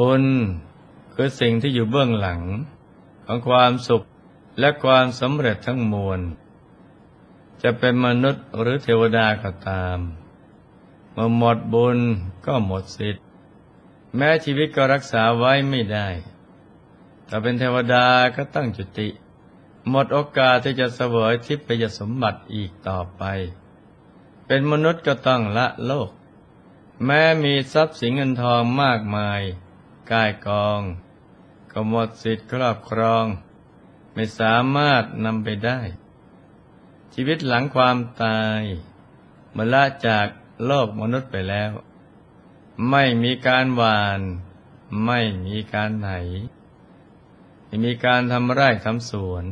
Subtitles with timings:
[0.00, 0.24] บุญ
[1.14, 2.42] คือสิ่งที่อยู่เบื้องหลัง
[3.24, 4.04] ของความสุข
[4.58, 6.20] และความสำเร็จทั้งมวล
[7.62, 9.98] จะเป็นมนุษย์หรือเทวดาก็ตาม
[11.12, 11.98] เมื่อหมดบุญ
[12.46, 13.24] ก็หมดสิทธิ์
[14.16, 16.08] แม้ชีวิตก็รักษาไว้ไม่ได้
[17.28, 19.08] ถ้าเป็นเทวดาก็ตั้งจุติ
[19.88, 23.22] หมดโอกาสที่จะเสวยทิพยสมบัติอีกต่อไป
[24.46, 26.10] เป็นมนุษย์ก็ต้องละโลก
[27.04, 29.42] แม้มีทรัพย์สินเงินทองมากมาย
[30.12, 30.80] กายกอง
[31.72, 33.26] ก็หมดสิทธิ์ครอบครอง
[34.12, 35.80] ไม่สามารถนำไปได้
[37.14, 38.60] ชีวิตหลังความตาย
[39.56, 40.26] มื่อละจาก
[40.66, 41.70] โลกมนุษย์ไปแล้ว
[42.90, 44.20] ไม่มีการหวาน
[45.06, 46.10] ไม่มีการไหน
[47.66, 49.44] ไม่มีการทำไร่ทำสวน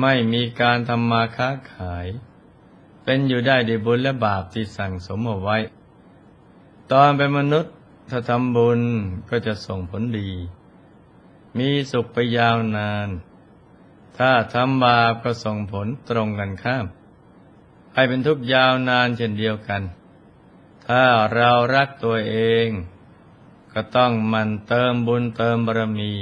[0.00, 2.06] ไม่มีการทำมาค้าขาย
[3.04, 5.58] เป็นอยู่ได้ด้วยบุญและบาปที่สั่งสมเอาไว้
[6.92, 7.73] ตอนเป็นมนุษย์
[8.08, 8.80] ถ้าทำบุญ
[9.30, 10.30] ก็จะส่งผลดี
[11.58, 13.08] มีสุขไปยาวนาน
[14.18, 16.86] ถ้าทำบาปก็ส่งผลตรงกันข้าม
[17.94, 19.82] ให้เป็นทุกข์ยาวนานเช่นเดียวกัน
[20.86, 22.68] ถ้าเรารักตัวเอง
[23.72, 26.14] ก็ต้องมันเติมบุญเติมบารมี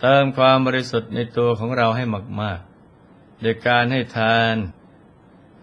[0.00, 2.04] เติมความบริสุทธิ์ในตัวของเราให้
[2.40, 4.54] มากๆโดยการให้ทาน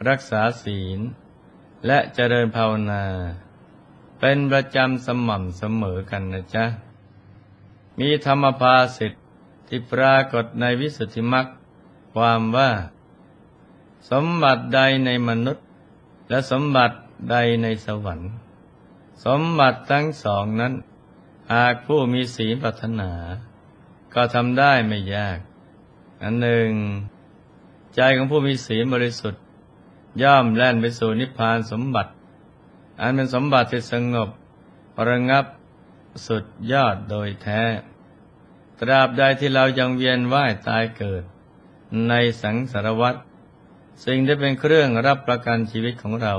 [0.07, 0.99] รักษาศีล
[1.85, 3.05] และเจริญภาวนา
[4.19, 6.65] เป็นประจำสม่ำเสมอกันนะจ๊ะ
[7.99, 9.23] มีธรรมภาสิทธิ์
[9.67, 11.45] ที่ปรากฏในวิสุทธิมรรค
[12.13, 12.71] ความว่า
[14.11, 15.65] สมบัติใดในมนุษย์
[16.29, 16.97] และสมบัติ
[17.31, 18.31] ใดในสวรรค์
[19.25, 20.73] สมบัติทั้งสองนั้น
[21.53, 23.11] หากผู้มีศีลปรารถนา
[24.13, 25.39] ก็ทำได้ไม่ยาก
[26.21, 26.69] อันหนึ่ง
[27.95, 29.41] ใจของผู้มีศีลบริสุทธิ์
[30.21, 32.11] ย่อมแล่นไปสู่นิพพานสมบัติ
[32.99, 34.29] อันเป็นสมบัติที่สงบ
[35.09, 35.45] ระงับ
[36.27, 37.61] สุดยอดโดยแท้
[38.79, 41.23] ตราบใดที่เรายังเวียนว่ายตายเกิด
[42.09, 43.15] ในสังสารวัฏ
[44.05, 46.35] สิ่งที่เป็นเครื่องรับประกันชีวิตของเรา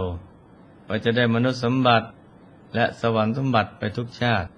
[0.88, 2.06] ว่าจะได้มนุษย์สมบัติ
[2.74, 4.48] และสวรรค์สมบัติไปทุกชาติ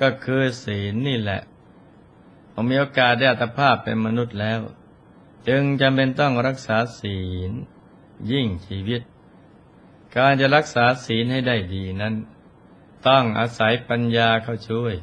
[0.00, 1.40] ก็คือศีลนี่แหละ
[2.52, 4.60] ผมมีโอกาสได้อัตภาพเป็นมนุษย์แล้ว
[5.48, 7.50] จึงจำเป็นต้องรักษาศีล
[8.30, 9.02] ยิ่งชีวิต
[10.16, 12.14] การจะรักษาศีลให้ได้ดีนั้น
[13.06, 14.94] ต้องอาศัยปัญญาเข้าช่วย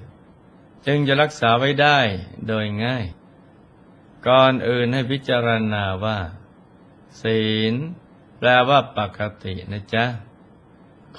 [0.86, 2.00] จึงจะรักษาไว้ได้
[2.48, 3.06] โดยง่าย
[4.28, 6.20] ก่อนอื่นให้พิจารณาว่า
[7.22, 7.74] ศีล
[8.38, 10.06] แปลว่าปกตินะจ๊ะ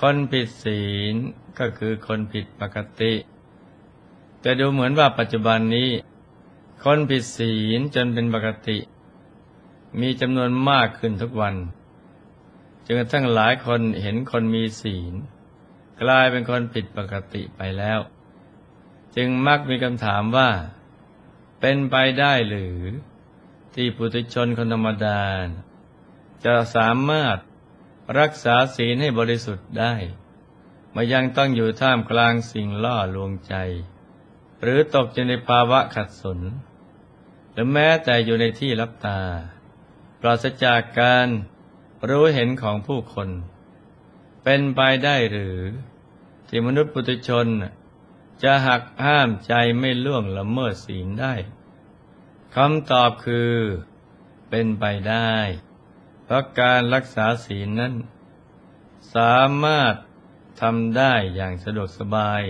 [0.01, 0.83] คนผิดศี
[1.13, 1.15] ล
[1.59, 3.13] ก็คือคนผิดปกติ
[4.41, 5.91] แต่ดูเหมือนว่าปัจจุบันนี้
[6.85, 8.79] คนผิดศีลจนเป็นปกติ
[10.01, 11.55] มีจำนวนมากขึ้นทุกวัน
[12.91, 15.15] จนกระทั่งหลายคนเห็นคนมีศีล
[16.03, 17.99] กลายเป็นคนผิดปกติไปแล้ว
[19.17, 20.51] จึงมักมีคำถามว่า
[21.61, 22.79] เป็นไปได้หรือ
[23.75, 25.23] ที่ปุถุชนคนธรรมดา
[26.45, 27.39] จะสามารถ
[28.19, 29.95] รักษาศีลให้บริสุทธิ์ได้
[30.95, 33.55] มายังต้องอยู่ท่ามกลางสิ่งล่อลวงใจ
[34.63, 36.41] หรือตกอยู่ในภาวะขัดสน
[37.53, 39.21] หรือแม้แต่อยู่ในที่รับตา
[40.21, 41.29] ปราศจากการ
[42.09, 43.29] รู้เห็นของผู้คน
[44.45, 45.59] เป็นไปได้หรือ
[46.49, 47.47] ที่มนุษย์ปุถุชน
[48.43, 51.35] จะหักห้ามใจไม่ล่วงละเมิดศีลได้
[52.55, 53.55] คำตอบคือ
[54.51, 55.35] เป็นไปได้
[56.25, 57.95] เพราะการรักษาศีลนั้น
[59.15, 59.95] สามารถ
[60.61, 62.43] ทำได้อย่างสะดวกสบาย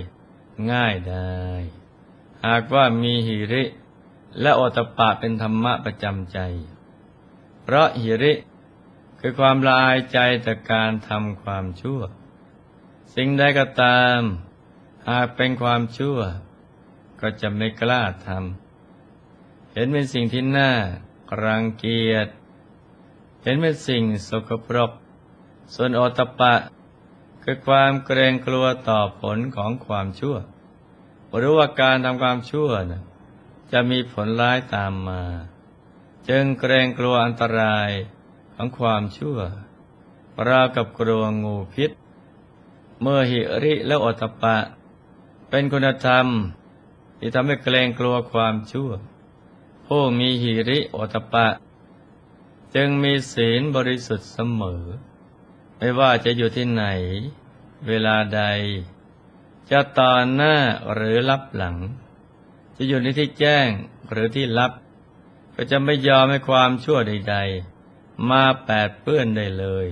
[0.73, 1.39] ง่ายได้
[2.47, 3.65] หากว่ามีหิริ
[4.41, 6.39] และโอตปะเป็นธรรมะประจำใจ
[7.63, 8.33] เพราะหิริ
[9.21, 12.01] คือความละอายใจจากการทำความชั่ว
[13.15, 14.21] สิ่งใดก็ตาม
[15.09, 16.19] หากเป็นความชั่ว
[17.21, 20.73] ก็จะไม่กล้าทำเห็นเป็นสิ่งที่น่า
[21.45, 22.29] รังเกียจ
[23.43, 24.91] เห็นเป็นสิ่งสกปรก
[25.75, 26.55] ส่วนโอตปะ
[27.43, 30.37] คือความเกรงกลัวต่อผลของความชั่ว
[31.37, 33.03] หรือว่าการทำความชั่วนะ
[33.73, 35.23] จะมีผลร้ายตามมา
[36.29, 37.91] จึงเกรงกลัวอันตราย
[38.61, 39.39] ของความชั่ว
[40.49, 41.91] ราวกับกลัวงูพิษ
[43.01, 44.57] เมื่อหิริและอตปะ
[45.49, 46.27] เป็นคุณธรรม
[47.19, 48.91] ที่ทำให้เกรงกลัวความชั่ว
[49.87, 51.47] ผู้มีหิริอตปะ
[52.75, 54.85] จึงมีศีลบริสุทธิ์เสมอ
[55.79, 56.85] ไม่ว่าจะอยู่ที่ไหน
[57.87, 58.43] เวลาใด
[59.71, 60.57] จะตอนหน้า
[60.93, 61.77] หรือรับหลัง
[62.77, 63.69] จะอยู่ในที่แจ้ง
[64.11, 64.73] หรือที่ลับ
[65.55, 67.78] ก็จะไม่ยอมให้ความชั่วใด ๆ
[68.31, 69.87] มาแปดเปื้อนได้เลย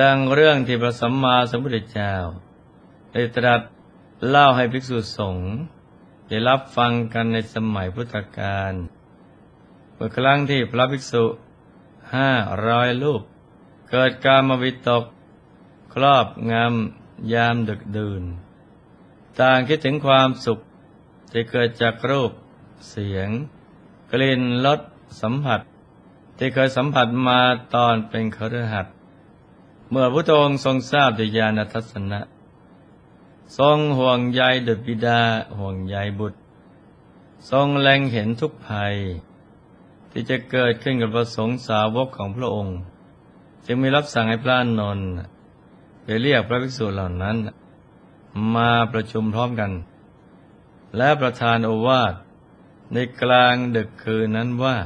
[0.00, 2.14] ดังเรื่องที่พระสัมมาสัมพุทธเจ้า
[3.12, 3.62] ได้ตรัส
[4.28, 5.50] เล่าให้ภิกษุสงฆ์
[6.28, 8.72] ได้รับฟังกันในสมัยพุทธกาล
[9.94, 11.24] เมื่อครั้งที่พระภิกษุ
[12.14, 12.32] ห้า
[12.66, 13.22] ร้อยรูป
[13.90, 15.04] เกิดการมวิตก
[15.94, 18.22] ครอบงำยามดึกดื่น
[19.40, 20.58] ต่างคิดถึงความสุข
[21.30, 22.32] ที่เกิดจากรูป
[22.90, 23.28] เสียง
[24.12, 24.80] กลิ่นรส
[25.20, 25.60] สัมผัส
[26.36, 27.40] ที่เคยสัมผัสมา
[27.74, 28.94] ตอนเป็นคฤหัสถ์
[29.90, 32.20] เมื่อพระองค์ทรงทราบด้วยญาณทัศนะ
[33.58, 35.20] ทรงห่วงใยดุจบิดา
[35.58, 36.38] ห่วงใยบุตร
[37.50, 38.94] ทรงแลงเห็นทุกภัย
[40.10, 42.78] ที่จะเกิดขึ้นกับประสงค์สาวกของพระองค์
[43.66, 45.08] จึงมีรับสั่งให้พระนนท์
[46.04, 47.36] ไปเรียกพระภิกษุเหล่านั้น
[48.54, 49.72] มาประชุมพร้อมกัน
[50.96, 52.14] และประธานโอวาท
[52.92, 54.76] ในกลางดึกคืนนั้นว่า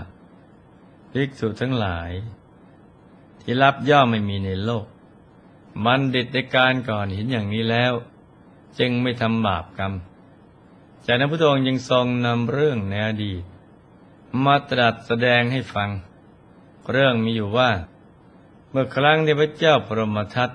[1.13, 2.11] ภิกษุทั้งหลาย
[3.41, 4.87] ที่รับย่อมไม่มีในโลก
[5.85, 7.93] มันดิดในการก่อนเห็นอย่างนี้แล้ว
[8.79, 9.93] จึงไม่ทำบาปกรรม
[11.07, 13.43] จากนั้นพระองค์ยังทรงนำเรื่องในอดีต
[14.45, 15.91] มาตรัสแสดงให้ฟัง
[16.91, 17.71] เรื่องมีอยู่ว่า
[18.71, 20.51] เมื่อครั้งที่พระเจ้าพรหมทัต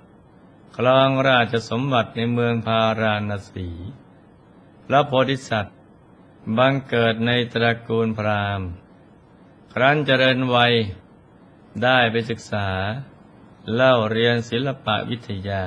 [0.78, 3.70] ครองราชสมบัติในเมืองพาราณสี
[4.86, 5.78] พระโพธิสัตว์
[6.58, 8.68] บังเกิดในตระกูลพราหมณ์
[9.78, 10.74] ครั้นเจริญวัย
[11.84, 12.68] ได้ไปศึกษา
[13.74, 15.64] เล่าเรียนศิลปะวิทยา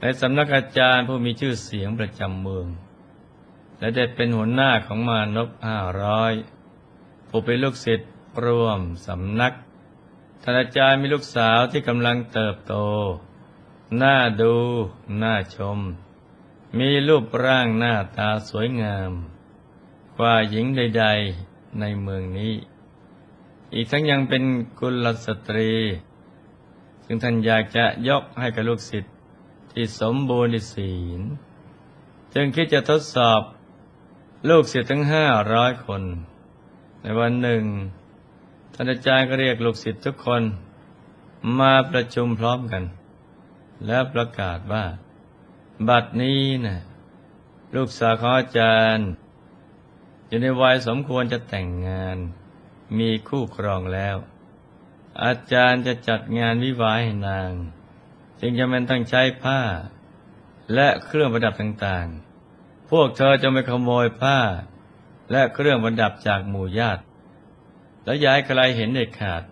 [0.00, 2.66] ในสำนักอาจารย์ผู้มีชื่อเสียงประจำเมือง
[3.78, 6.32] และได้เป็นหัวหน้าของมานพห้าร้อย
[7.28, 8.10] ผู้เป็นลูกศิษย์
[8.44, 9.54] รวมสำนัก
[10.42, 12.74] ท่านอาจารย์มีลูกสาวที่กำลังเติบโต
[14.02, 14.56] น่าดู
[15.22, 15.78] น่าชม
[16.78, 19.10] มีรูปร่างหน้าตาสวยงาม
[20.18, 22.54] กว่าหญิงใด ๆ ในเมืองนี้
[23.74, 24.42] อีกทั้งยังเป็น
[24.78, 25.72] กุลสตรี
[27.04, 29.14] ซึ่งท่านอยากจะยกให้กับลูกศิษย์
[29.72, 31.20] ที่สมบูรณ์ในศีล
[32.34, 33.40] จึงคิดจะทดสอบ
[34.48, 36.02] ลูกศิษย์ทั้งห้าร้อยคน
[37.02, 37.64] ในวันหนึ่ง
[38.74, 40.42] ท่านอาจารย์ก็เรียกลูกศิษย์ทุกคน
[41.58, 42.84] มาประชุมพร้อมกัน
[43.86, 44.84] แล้วประกาศว่า
[45.88, 46.76] บัดนี้นะ
[47.74, 49.08] ลูกสาวของอาจารย์
[50.28, 52.16] อยู่ในวัยสมควรจะแต่งงาน
[52.98, 54.16] มีคู่ครองแล้ว
[55.24, 57.50] อาจารย์จะจัดงานวิวาให้นาง
[58.40, 59.60] จึงจะเป็นต้องใช้ผ้า
[60.74, 64.38] และเครื่องประดับต่างๆ พวกเธอจะไม่ขโมยผ้า
[65.32, 67.02] และเครื่องประดับจากหมู่ญาติ
[68.04, 69.42] แล้วย้ายใครเห็นเด็ดขาด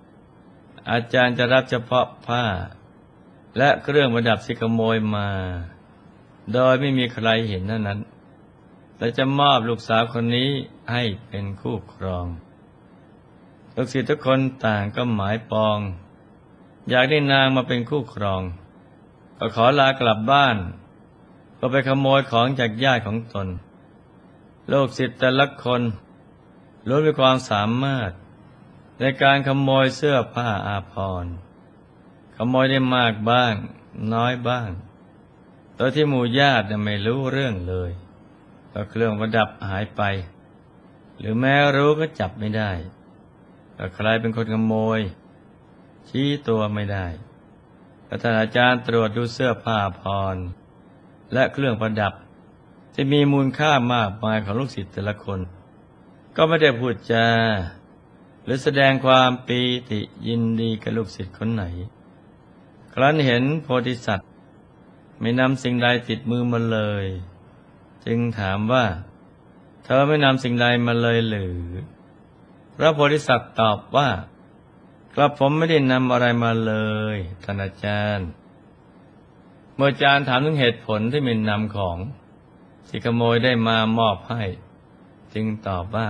[0.91, 2.45] อาจารย์จะรับเฉพาะผ้า
[3.59, 5.29] และเครื่องประดับที่ขโมยมา
[6.53, 7.99] โดยไม่มีใครเห็นเท่านั้น
[8.99, 10.51] และจะมอบลูกสาวคนนี้
[10.93, 12.27] ให้เป็นคู่ครอง
[13.75, 15.79] ลูกศิษย์ทุกคนต่างก็หมายปอง
[16.89, 18.43] อยากได้นางมาเป็นคู่ครอง
[19.39, 20.57] ก็ขอลากลับบ้าน
[21.59, 23.49] ก็ไปขโมยของจากญาติของตน
[24.73, 25.83] ลูกศิษย์แต่ละคน
[26.89, 28.11] ล้วนมีความสามารถ
[28.99, 31.35] ในการขโมยเสื้อผ้าอาภรณ์
[32.37, 33.55] ขโมยได้มากบ้าง
[34.15, 34.71] น้อยบ้าง
[35.77, 37.91] โดยที่หมู่ญาติไม่รู้เรื่องเลย
[38.75, 40.03] ก็เครื่องประดับหายไป
[41.19, 42.71] หรือแม้รู้ก็จับไม่ได้
[43.79, 45.01] ก็ใครเป็นคนขโมย
[46.09, 47.07] ชี้ตัวไม่ได้
[48.05, 50.03] แต่ท่านอาจารย์ตรวจดูเสื้อผ้าพ
[50.35, 50.37] ร
[51.33, 52.13] และเครื่องประดับ
[52.95, 55.41] ที่มีมูลค่ามากมายของลูกศิษย์แต่ละคน
[56.37, 57.27] ก็ไม่ได้พูดจา
[58.45, 61.65] หรือแสดงความปีติยินดีกับลูกศิษย์คนไหน
[62.95, 64.29] ครั้นเห็นโพธิสัตว์
[65.21, 67.07] ไม่นำสิ่งใดติดมือมาเลย
[68.07, 68.85] จึงถามว่า
[69.85, 71.59] เธอไม่นำสิ่งใดมาเลยหรือ
[72.77, 74.09] พระโพธิสัตว์ตอบว่า
[75.15, 76.75] กระผมไม่ได้นำอะไรมาเล
[77.15, 78.29] ยท่านอาจารย์
[79.77, 81.99] เมื่ออาจารย์ถามถึงเหตุผลที่ไม่นำของ
[82.89, 84.43] ที่ขโมยได้มามอบให้
[85.35, 86.09] จึงตอบว่า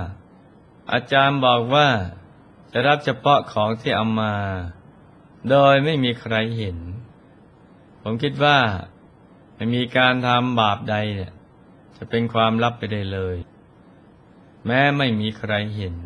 [0.93, 1.89] อาจารย์บอกว่า
[2.73, 4.35] จะรับเฉพาะของที่เอามา
[5.51, 6.79] โดยไม่มีใครเห็น
[8.03, 8.59] ผมคิดว่า
[9.55, 11.34] ไม่มีการทำบาปใดเนี่ย
[11.97, 13.37] จะเป็นความลับไปได้เลย
[14.67, 15.97] แม้ไม่มีใครเห็น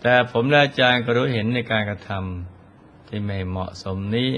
[0.00, 4.30] แต่ผมและอาจารย์ก็รู้เห็นในการกระทำที่ไม่เหมาะสมนี้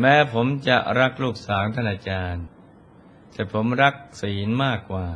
[0.00, 2.44] แม้ผมจะรักลูกสาวท่านอาจารย์
[3.32, 5.08] แต่ผมรักศีลมากกว่า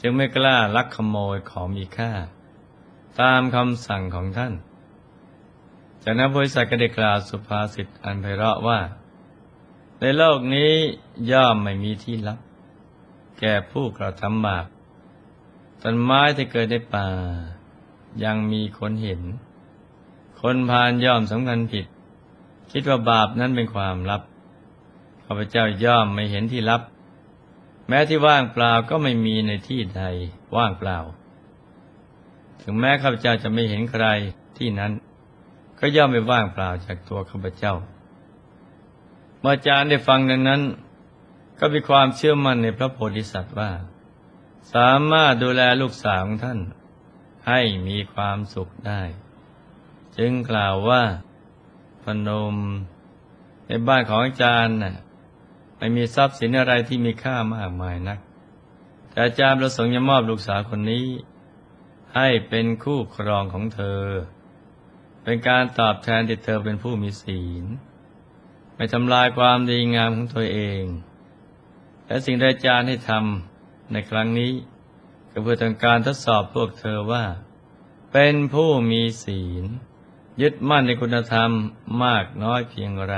[0.00, 2.12] จึงไม่กล้าลักขโมยของมีค่า
[3.20, 4.54] ตามคำสั่งของท่าน
[6.02, 8.80] จากนั้นบริษัทก็ได้กล่าวสุภาษิตอันไพเราะว่า
[10.00, 10.72] ในโลกนี้
[11.30, 12.38] ย่อมไม่มีที่ลับ
[13.38, 14.66] แก่ผู้กระทำบาป
[15.82, 17.08] ต้นไม้ที่เกิดในป่า
[18.24, 19.22] ยังมีคนเห็น
[20.40, 21.86] คนพานย่อมสำคัญผิด
[22.72, 24.22] คิดว่าบาปนั้นเป็นความลับ
[25.24, 26.82] ข้าพเจ้าย่อมไม่เห็นที่ลับ
[27.88, 30.02] แม้ที่ว่างเปล่าก็ไม่มีในที่ใด
[30.56, 30.98] ว่างเปล่า
[32.62, 34.06] ถึงแม้ข้าพเจ้าจะไม่เห็นใคร
[34.58, 34.92] ที่นั้น
[35.78, 37.74] ก็ย่อมไม่ว่างเปล่าจากตัวข้าพเจ้า
[39.40, 40.60] เมื่ออาจารย์ได้ฟังดังนั้น
[41.58, 43.70] ก็มีความเชื่อมั่นในพระโพธิสัตว์ว่า
[44.74, 46.60] สามารถดูแลลูกสาวของท่าน
[47.48, 49.02] ให้มีความสุขได้
[50.18, 51.02] จึงกล่าวว่า
[52.04, 52.56] พนม
[53.66, 54.96] ในบ้านของอาจารย์น่ะ
[55.76, 58.18] ไม่มีทรัพย์สินอะไรที่มีค่ามากมายนัก
[59.10, 61.06] แต่อาจารย์ประสงค์จะมอบลูกสาวคนนี้
[62.14, 64.02] ให้เป็นคู่ครองของเธอ
[65.22, 67.64] เป็นการตอบแทนที่เธอเป็นผู้มีศีล
[68.74, 70.82] ไม่ทำลายความดีงามของตัวเอง
[72.06, 74.52] และสิ่งใดอาจารย์ให้ทำในครั้งนี้
[75.30, 77.24] ก็เพื่อต้องการทดสอบพวกเธอว่า
[78.12, 79.64] เป็นผู้มีศีล
[80.42, 81.50] ยึดมั่นในคุณธรรม
[82.04, 83.16] มากน้อยเพียงไร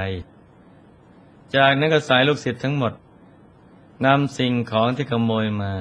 [1.55, 2.93] จากนั้นก็สายลูกศิษย์ทั้งหมด
[4.07, 5.75] นำสิ่งของที่ขโมยมา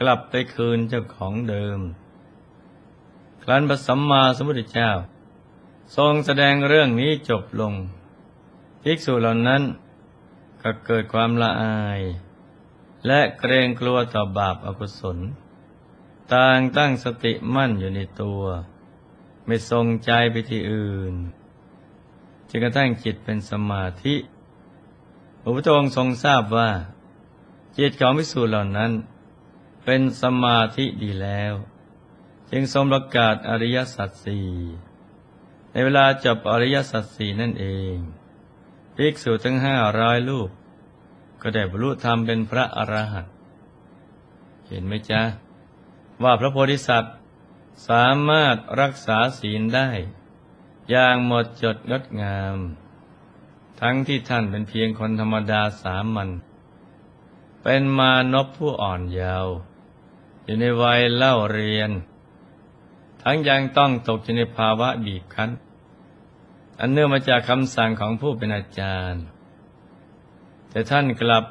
[0.00, 1.78] กลับไปคืนเจ้าของเดิม
[3.42, 4.90] ครั้นพระสัมมาสัมพุทธเจ้า
[5.96, 7.74] ทรงแสดงเรื่องนี้จบลง
[8.82, 9.62] ภิกษุเหล่านั้น
[10.66, 12.00] ก็เกิดความละอาย
[13.06, 15.18] และเกรงกลัวต่อบาปอกุศล
[16.34, 18.42] ต่างตั้งสติมั่นอยู่ในตัว
[19.46, 21.14] ไม่ทรงใจไปที่อื่น
[22.48, 24.16] จึงกระทั่งจิตเป็นสมาธิ
[25.40, 26.70] พระพุทธองค์ทรงทราบว่า
[27.78, 28.92] จิตของภิกษุเหล่านั้น
[29.84, 31.54] เป็นสมาธิดีแล้ว
[32.50, 34.48] จึงทรงประกาศอริยสัจสี่
[35.72, 37.96] ในเวลาจบอริยสัจสี่นั่นเอง
[38.96, 40.48] ภิกษุทั้งห้าร้อยลูก
[41.42, 43.32] ก็ได้บรรลุธรรมเป็นพระอรหันต์
[44.68, 45.22] เห็นไหมจ๊ะ
[46.22, 47.14] ว่าพระโพธิสัตว์
[47.88, 49.88] สามารถรักษาศีลได้
[50.90, 52.56] อย่างหมดจดงดงาม
[53.80, 56.30] ทั้งที่ท่านเป็นเพียงคนธรรมดาสามัญ
[57.62, 59.54] เป็นมานพผู้อ่อนเยาว์
[60.44, 61.90] อยู่ในวัยเล่าเรียน
[63.22, 65.50] ทั้งยังต้องตกอยู่ในภาวะบีบคั้น
[66.80, 69.24] อันเนื่องมาจากคำสั่งของผู้เป็นอาจารย์
[70.70, 71.44] แต่ท่านกลับ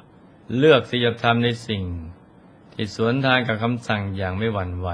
[0.57, 1.83] เลือกที่จะทำในสิ่ง
[2.73, 4.89] ที่สวนทางกับคำสั่งอย่างไม่หวั่นไหว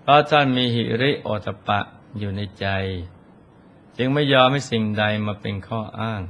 [0.00, 1.80] เพราะท่านมีหิริโอตปะ
[2.18, 2.66] อยู่ในใจ
[3.96, 6.22] จึงไม่ยอมให้สิ่งใดมาเป็นข้ออ้าง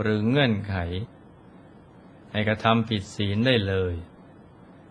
[0.00, 0.76] หรือเงื่อนไข
[2.30, 3.94] ให้กระทำผิดศีลได้เลย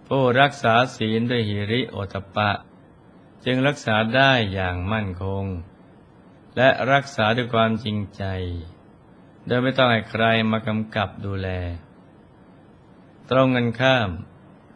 [0.08, 2.52] ผู้รักษาศีลด้วยหิริโอตปะ
[3.46, 5.46] จึงรักษาได้อย่างมั่นคง
[6.58, 8.24] และรักษาด้วยความจริงใจ
[9.48, 11.50] โดยไม่ต้องให้ใครมากำกับดูแล
[13.30, 14.10] ตรงกันข้าม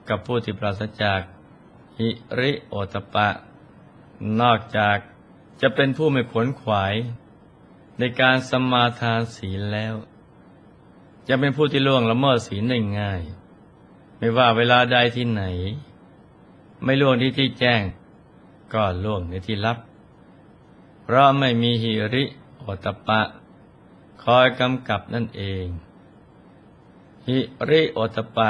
[0.10, 1.22] กับผู้ที่ปราศจาก
[1.98, 2.10] หิ
[2.40, 3.30] ริโอตปะ
[4.42, 4.98] นอกจาก
[5.62, 6.94] จะเป็นผู้ไม่ขวนขวาย
[8.00, 9.94] ในการสมมาทานศีลแล้ว
[11.28, 13.22] จะเป็นผู้ที่ล่วงละเมิดศีลได้ง่าย
[14.18, 15.44] ไม่ว่าเวลาใดที่ไหน
[16.84, 17.82] ไม่ล่วงที่ที่แจ้ง
[18.74, 19.78] ก็ล่วงในที่ลับ
[21.14, 22.24] เพราะไม่มีหิริ
[22.60, 23.22] โอตปะ
[24.24, 25.66] คอยกำกับนั่นเอง
[27.28, 27.38] หิ
[27.70, 28.50] ริโอตปะ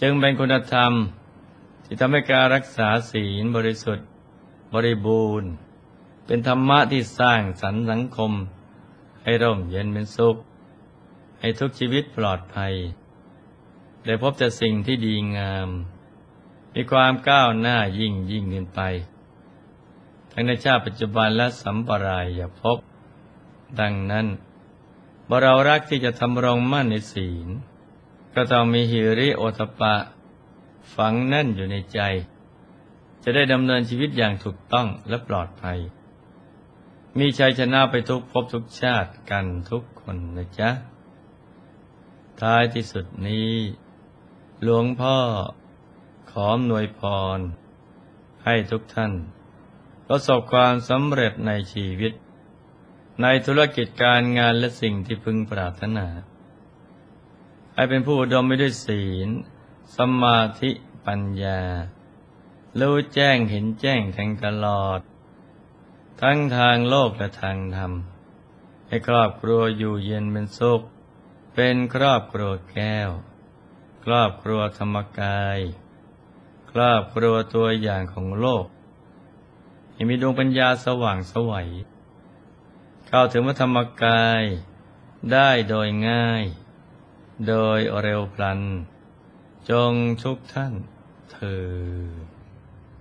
[0.00, 0.92] จึงเป็นคุณธรรม
[1.84, 4.06] ที่ทำให้การรักษาศีลบริสุทธิ์
[4.74, 5.50] บริบูรณ์
[6.26, 8.32] เป็นธรรมะที่สร้างสรรค์สังคม
[9.22, 10.36] ให้ร่มเย็นเป็นสุข
[11.40, 12.74] ให้ทุกชีวิตปลอดภัย
[14.04, 15.68] ได้พบแต่สิ่งที่ดีงาม
[16.74, 18.82] มีความก้าวหน้ายิ่งยิ่งขึ้นไป
[20.40, 22.78] ทั้งในชาติปัจจุบันและสัมปรายอย่าพบ
[23.80, 24.26] ดังนั้น
[25.26, 27.48] เมื่อเรารักที่จะทำรงมั่นในศีล
[28.34, 29.94] ก็ต้องมีหิริโอตปะ
[30.94, 32.00] ฝังแน่นอยู่ในใจ
[33.22, 35.78] จะได้ดำเนินชีวิตอย่างถูกต้องและปลอดภัย
[37.18, 40.70] มีชัยชนะไปทุกภพทุกชาติกันทุกคนนะจ๊ะ
[42.40, 43.52] ท้ายที่สุดนี้
[44.62, 45.16] หลวงพ่อ
[46.30, 47.00] ขอหน่วยพ
[47.36, 47.38] ร
[48.44, 49.14] ให้ทุกท่าน
[50.12, 52.12] ประสบความสำเร็จในชีวิต
[53.22, 56.06] ในธุรกิจการงานและสิ่งที่พึงปรารถนา
[57.74, 59.28] ให้เป็นผู้อุดมไปด้วยศีล
[59.96, 60.70] สมาธิ
[61.06, 61.62] ปัญญา
[62.80, 65.00] รู้แจ้งเห็นแจ้งแทงตลอด
[66.20, 67.92] ทั้งทางโลกและทางธรรม
[68.86, 70.82] ให้ครอบครัวอยู่เย็นเป็นสุข
[71.54, 73.10] เป็นครอบครัวแก้ว
[74.04, 75.58] ครอบครัวธรรมกาย
[76.70, 78.66] ครอบครัวตัวอย่างของโลก
[80.00, 81.68] ให้มีดวงปัญญาสว่างสวัย
[83.08, 84.44] เข้าถึงพระธรรมกาย
[85.32, 86.44] ได้โดยง่าย
[87.48, 88.60] โดยเร็วพลัน
[89.70, 89.92] จง
[90.22, 90.74] ทุกท่าน
[91.32, 91.70] เธอ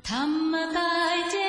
[0.09, 1.48] ธรรมกายเจ